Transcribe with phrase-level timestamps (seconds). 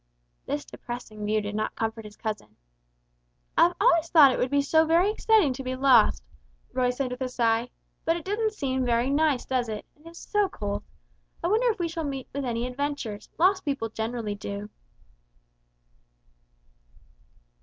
[0.47, 2.55] This depressing view did not comfort his cousin.
[3.55, 6.23] "I've always thought it would be very exciting to be lost,"
[6.73, 7.69] Roy said with a sigh;
[8.03, 9.85] "but it doesn't seem very nice, does it?
[9.95, 10.83] And it is so cold.
[11.43, 14.71] I wonder if we shall meet with any adventures, lost people generally do."